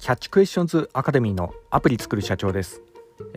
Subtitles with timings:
[0.00, 2.80] キャッチクエスチョンズアカデミーのアプリ作る社長です、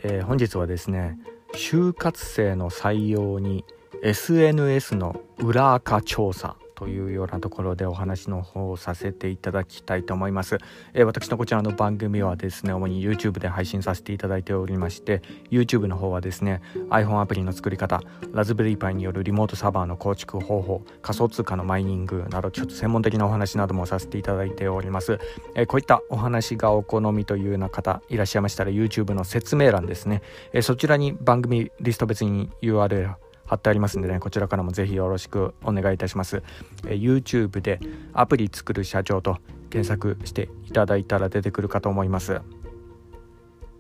[0.02, 1.20] えー、本日はですね
[1.54, 3.66] 就活生の採用に
[4.02, 6.56] SNS の裏垢調査。
[6.84, 10.58] というようなところでお話の方をさせていただきたいと思います、
[10.94, 18.02] えー、私のこちらの番組はですね主に YouTube で配信させていただいておりまして YouTube の方はですね iPhone アプリの作り方
[18.34, 25.20] ラズベリーパイによるリモートサーバーの構築方法仮想通貨のマイニングなどちょっと専門的なお話などもさせていただいております、
[25.56, 33.16] えー、こういったお話がお好みというような方いらっしゃいましたら YouTube の説明欄ですね、えー、そちらに番組リスト別に URL
[33.54, 36.44] 貼ってありますんでねこちらからもぜひよろしくお願いいたします、
[36.88, 37.80] え YouTube で
[38.14, 39.38] アプリ作る社長と
[39.70, 42.42] 検索していただいたら出てくるかと思います。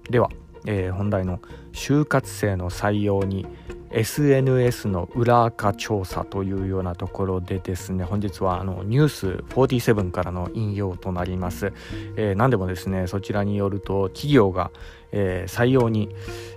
[0.10, 0.30] では、
[0.66, 1.40] えー、本題の
[1.72, 3.46] 就活生の採用に
[3.94, 11.72] SNS の裏垢調査というようなところでですね本日はあのニュース47からの引用となります、
[12.16, 14.72] えー、何でもですねそちらによると企業が、
[15.12, 16.10] えー、採用に、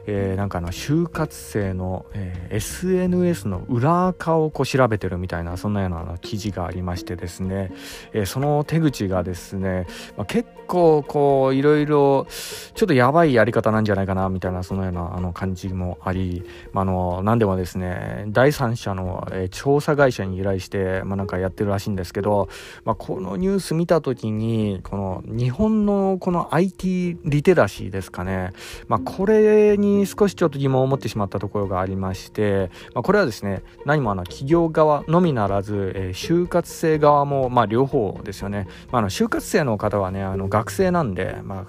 [0.07, 7.71] えー、なんかの就活生の、えー、SNS の裏垢をこう調べてるみたいなそんなような記事がありましてですね、
[8.15, 12.27] えー、その手口がですね、まあ、結構こういろいろ
[12.75, 22.49] ちょっとやばいやり方なんじゃないかなみたいなそのようなあの感じもあり、まあ、あの何でもですね第三者の、えー、調査会社に依頼して、まあ、なんかやってるらしいんですけど、
[22.85, 28.53] まあ、このニュース見た時にこの日本のこの IT リテラシーですかね、
[28.87, 41.67] まあ、これに少しちょっと疑問を持ってしまったところがありまして、まあ、これはですね何もあの企業側のみならず、えー、就活生側も、まあ、両方ですよね、まあ、あの就活生の方はねあの学生なんで、まあ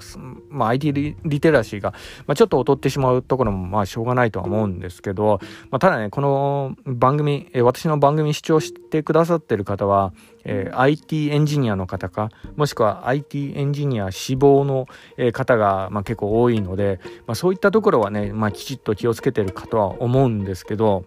[0.49, 1.93] まあ、IT リリテラシーが、
[2.27, 5.39] まあ、ちょっと劣ってしまうところもまあしょうがないとは思うんですけど、
[5.71, 10.13] まあ、ただねこの番組、え、私の番組視聴してくださってる方は、
[10.45, 14.87] え、IT エンジニアの方かもしくは IT エンジニア志望の、
[15.17, 21.05] え、方が、まあ、結構多いので、まあ、そういったところはね、まあ、きちっと気をつけてるかとは思うんですけど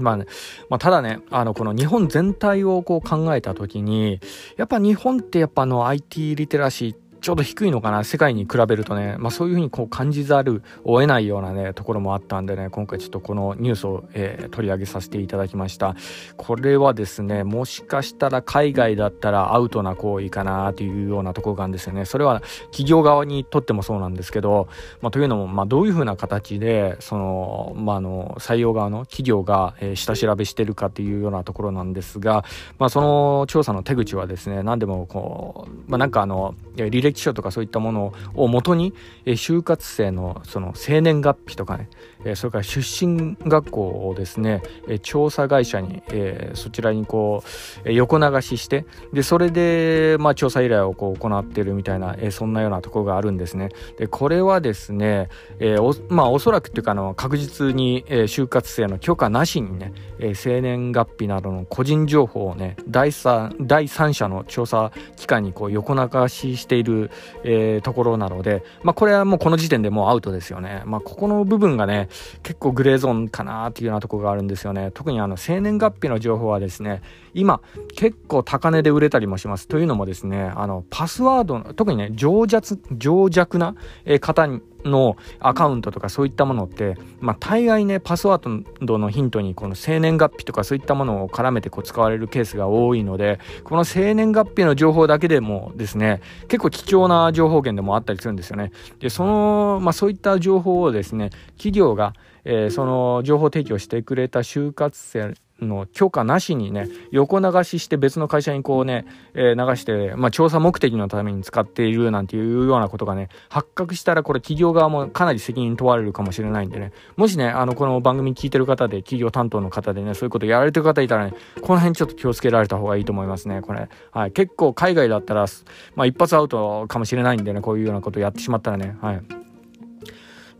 [0.00, 0.26] まあね、
[0.68, 4.20] まあ、ただね、あの、この日本全体をこう考えたときに、
[4.56, 15.96] やっぱ日本ってやっぱあの IT リテラシーってちょっと低いのかな世界に比べるとね、まあ、そういうふうにこう感じざるを得ないようなねところもあったんでね今回ちょっとこのニュースを、えー、取り上げさせていただきました。
[16.36, 22.04] これはですねもしかしたら海外だったらアウトな行為かなというようなところがあるんですよね。
[22.04, 24.68] それは企業側にとってもそうなんですけど、
[25.00, 32.44] まあ、というのも、まあ、どういうふうな形でその、まあ、あの採用側の企業が、えー、下調べしてるかっていうようなところなんですが、
[32.78, 38.94] まあ、その調査の手口はですね何でもこう、まあ、なんかあの履歴歴書とかそういったものをもとに、
[39.24, 41.88] え就活生のその生年月日とかね、
[42.24, 47.42] えそれから出身学校をですね、え調査会社に、えそちらにこ
[47.84, 53.70] う、え横流ししてでそれで、まあ、調査依頼をこう行ってるみたいな、えそんなようなところがあるんですね。
[53.98, 55.28] でこれはですね、
[55.58, 66.99] えおまあおそらくっていうかあの確実に、え就活生の許可なしにね、え生年月日などの個人情報をね第三第三者の調査機関にこう横流ししている
[67.44, 70.82] えー、ところなので、まあ、これはもうこの時点でもうアウトですよね。
[70.84, 72.08] まあ、ここの部分がね、
[72.42, 74.90] 結構グレーゾーンかなっていうようなところがあるんですよね。
[74.92, 77.02] 特にあの、生年月日の情報はですね、
[77.34, 77.60] 今、
[77.94, 79.68] 結構高値で売れたりもします。
[79.68, 83.74] というのもですね、あの、パスワード、特にね、情弱、情弱な
[84.20, 98.72] 方に、のアカウントとかそういったものって、まあ、大概ねパスワードのヒントにこの生年月日とかそういったものを絡めてこう使われるケースが多いのでこの生年月日の情報だけでもですね結構貴重な情報源でもあったりするんですよね。
[98.98, 102.14] でその、まあ、そういった情報をですね企業が、
[102.44, 105.34] えー、その情報提供してくれた就活生
[105.64, 123.88] の許可なしにね、横流しして別の会社にこうね、えー、流して、まあ、調査目的のために使っているなんていうようなことがね、発覚したらこれ企業側もかなり責任問われるかもしれないんでね、もしね、あの、この番組聞いてる方で、企業担当の方でね、そういうことやられてる方いたらね、この辺ちょっと気をつけられた方がいいと思いますね、これ。
[124.12, 124.32] はい。
[124.32, 125.46] 結構海外だったら、
[125.94, 129.39] まあ、一発アウトかもしれないんでね、こういうようなことやってしまったらね、はい。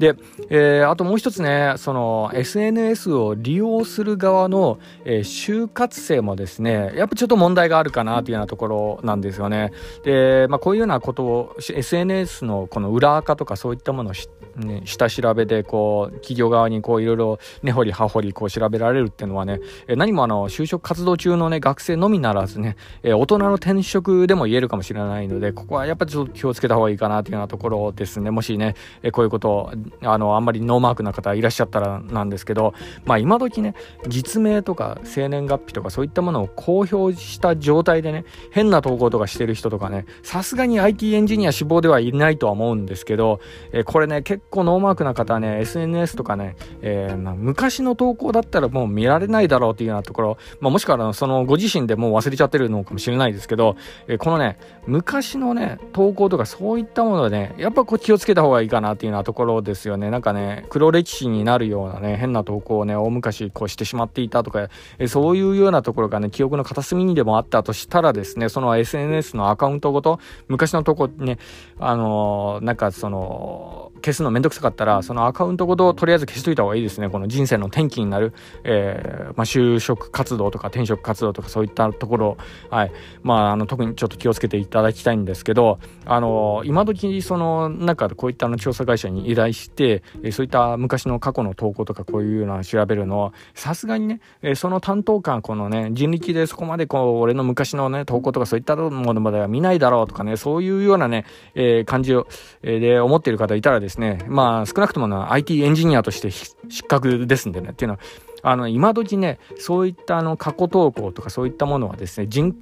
[0.00, 0.14] で、
[0.48, 9.72] えー、あともう一つね、その SNS を利用する側の、えー、就活生もですね、やっぱちょっと問題があるかなというようなところなんですよね。
[10.02, 14.14] で、まあこういうようなことを SNS のこの裏垢とかそういったものを
[14.56, 28.30] ね、下調べでこう企業側にこういろいろ根掘り葉掘りこう調べられるっていうのはね、え何もあの就職活動中のね学生のみならずね、え大人の転職でも言えるかもしれないのでここはやっぱりちょっと気をつけた方がいいかなというようなところですね。
[28.30, 32.74] もしね、えこういうことあの、あんまりノーマークな方いらっしゃったらなんですけど、
[33.04, 33.74] まあ今時ね、
[34.08, 43.40] 実名とか生年月日とかそういったものを公表した状態でね、変な投稿とかしてる人とかね、さすがに IT エンジニア志望ではいないとは思うんですけど、
[43.72, 53.76] え、これね、結結構ノーマークな方はね、SNS とかね、えー、昔の投稿だったらもう見られないだろうっていうようなところ、まあもしくはそのご自身でもう忘れちゃってるのかもしれないですけど、
[54.08, 54.58] えー、このね、
[54.88, 60.10] 昔のね、投稿とかそういったものでね、やっぱこう気をつけた方がいいかなっていうようなところですよね。
[60.10, 71.38] なんかね、黒歴史になるようなね、変な投稿をね、大昔こうしてしまっていたとか、えそういうようなところがね、記憶の片隅にでもあったとしたらですね、その SNS のアカウントごと、昔の投稿ね、
[71.78, 77.08] あのー、なんかその、消すのめんどくさかったら、そのアカウントごととりあえず消しといた方がいいですね。
[77.08, 78.32] この人生の転機になる、
[78.64, 82.36] えー、まあ、就職活動とか転職活動とかそういったところ、
[82.70, 82.92] はい。
[83.22, 101.24] まあ、あの、特にちょっと気をつけていただきたいんですけど、あの、今時、その、なんかこういったの調査会社に依頼して、えそういった昔の過去の投稿とかこういうのを調べるのを、さすがにね、えその担当官、このね、人力でそこまでこう、俺の昔のね、投稿とかそういったものまでは見ないだろうとかね、そういうようなね、
[101.54, 102.26] えー、感じを、
[102.62, 106.54] え、で思っている方いたらですね、まあ、少なくとも IT エンジニアとして失
[106.86, 108.00] 格ですんでね、っていうのは、
[108.42, 112.54] あの、今時ね、そういったあの、過去投稿とかそういったものはですね、人、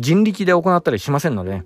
[0.00, 1.64] 人力で行ったりしませんので、ね、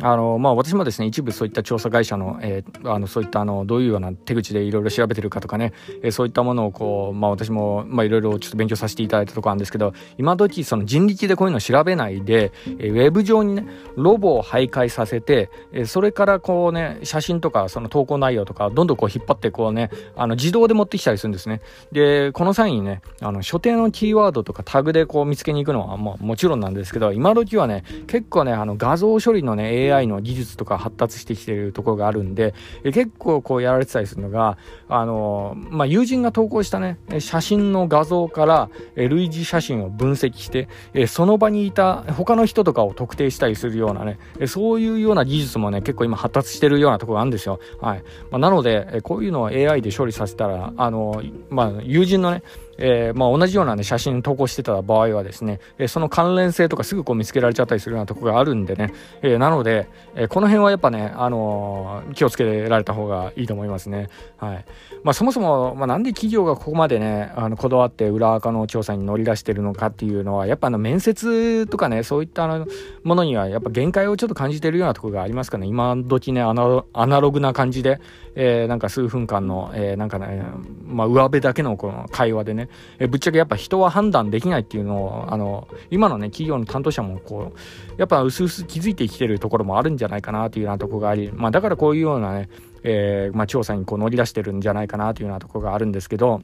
[0.00, 13.66] あのまあ、私もですね一部そういった調査会社の,、えー、あのそういったあのどういうような手口でいろいろ調べてるかとかね、えー、そういったものをこう、まあ、私もいろいろちょっと勉強させていただいたところなんですけど今時その人力でこういうのを調べないで、えー、ウェブ上にね
[13.96, 21.60] ロボを徘徊させて、えー、それからこうね写真とかその投稿内容とかどんどんこう引っ張ってこうねあの自動で持ってきたりするんですね。
[21.92, 34.58] でこの際にねあの所定のキーワードとかタグでこう見つけに行くのは、まあ、もちろんなんですけど今時はね結構ねあの画像処理のね AI の技術とか発達してきてるところがあるんで、結構こうやられてたりするのが、
[34.88, 40.68] あのまあ、友人が投稿したね、写真の画像から、類似写真を分析して、
[41.06, 47.60] その場にいた他の人とかを特定したりするようなね、そういうような技術もね、結構今発達してるようなところがあるんですよ。
[47.80, 48.02] はい。
[48.30, 52.42] まあ、なので、こういうのを AI で処理させたら、あのまあ、友人のね、
[52.78, 58.92] えー、まあ、同じような、ね、写真投稿してた場合はですね、えー、その関連性とかすぐこう見つけられちゃったりするようなところがあるんでね、
[59.22, 64.08] えー、なので、えこの辺はやっぱね、あの気をつけられた方がいいと思いますね。
[64.38, 64.64] はい。
[65.04, 72.66] まあ、そもそも、まあ、なんで企業がここまでね、あのこだわって裏垢の調査に乗り出してるのかっていうのは、やっぱあの面接とかね、そういったあの
[73.02, 75.66] ものにはやっぱ限界をちょっと感じてるようなところがありますかね。
[75.66, 78.00] 今時ね、アナログな感じで、
[78.34, 80.42] えなんか数分間の、えなんかね、
[80.84, 82.61] まあ、上辺だけのこの会話でね、
[82.98, 92.48] えぶっちゃけやっぱ人は判断できないっていうのを、あの、今のね、企業の担当者もこう、やっぱ薄々気づいてきてるところもあるんじゃないかなというようなとこがあり、まあだからこういうようなね、
[92.82, 96.42] えー、まあ調査にこう乗り出してるんじゃないかなというようなとこがあるんですけど、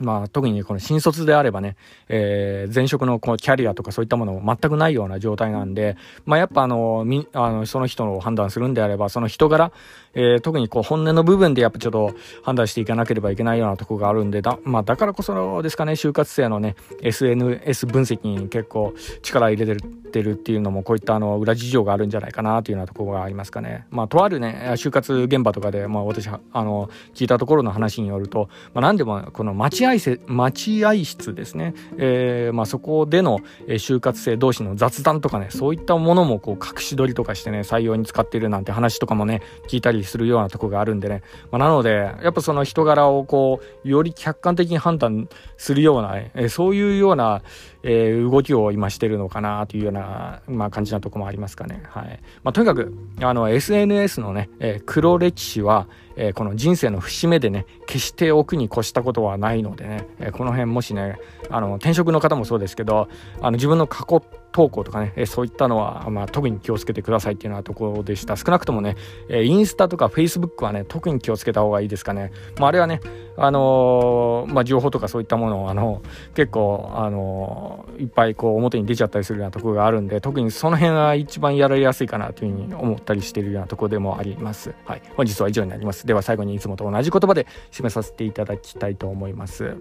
[0.00, 1.76] まあ、特にこの新卒であればね、
[2.08, 9.72] えー、前職のこのキャリアとかそういったものも全くないような状態なんで、まあ、やっぱあの、み、あの、その人を判断するんであれば、その人柄、
[10.14, 23.86] えー、特にこう本音の部分でやっぱちょっと判断していかなければいけないようなとこがあるんで、だ、まあ、だからこそですかね、就活生のね、SNS 分析に結構力入れてるってるっていうのもこういったあの裏事情があるんじゃないかなというようなところがありますかね。
[23.90, 47.42] まあ、とあるね、就活現場とかで、まあ、私、あの、聞いたところの話によると、まあ、何でもこの待せ、待合室ですね、えー、まあ、そこでの就活生同士の雑談とかね、そういったものもこう隠し撮りとかしてね、採用に使ってるなんて話とかもね、聞いたりするようなとこがあるんでね、まあ、なので、やっぱその人柄をこう、より客観的に判断するような、ね、えそういうような、
[47.82, 51.82] えー、動きを今してるのかなというような、まあ、感じなとこもありますかね。
[51.88, 52.20] はい。
[52.42, 55.86] まあ、とにかく、あの、SNS のね、えー、黒歴史は、
[56.16, 61.18] えー、この人生の節目でね、決して奥に越したことはないのでね、えー、この辺もしね、
[61.50, 63.08] あの、転職の方もそうですけど、
[63.40, 68.36] あの、自分の過去投稿とかね、えそういったのは、まあ、特に気をつけてくださいっていうようなところでした。
[68.36, 68.96] 少なくともね、
[69.28, 72.32] えインスタとかフェイスブックはね、特に気をつけた方がいいですかね。
[72.58, 73.00] まあ、あれはね、
[73.36, 76.02] あのー、まあ、情報とかそういったものを、あの、
[76.34, 84.74] 結構、あのー、いっぱいこう表に出ちゃったりするようなところがあるんで、特にその辺は一番やられやすいかなというふうに思ったりしているようなところでもあります。
[84.84, 85.02] はい。
[85.16, 86.06] 本日は以上になります。
[86.06, 89.76] では最後にいつもと同じ言葉で締めさせていただきたいと思います。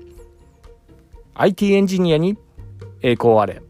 [1.33, 2.37] IT エンジニアに
[3.01, 3.61] 栄光あれ。